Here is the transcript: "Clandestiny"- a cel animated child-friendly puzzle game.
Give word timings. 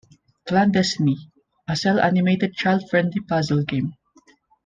"Clandestiny"- 0.51 1.13
a 1.67 1.75
cel 1.75 1.99
animated 1.99 2.55
child-friendly 2.55 3.21
puzzle 3.27 3.61
game. 3.61 3.93